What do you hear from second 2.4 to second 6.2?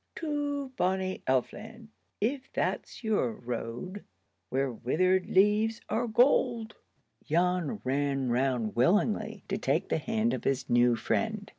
that's your road, where withered leaves are